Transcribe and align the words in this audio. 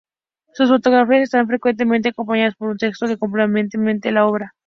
Sus 0.53 0.67
fotografías 0.69 1.21
están 1.25 1.45
frecuentemente 1.45 2.09
acompañadas 2.09 2.55
por 2.55 2.69
un 2.69 2.77
texto 2.77 3.05
que 3.05 3.19
complementa 3.19 3.77
la 4.09 4.25
obra. 4.25 4.55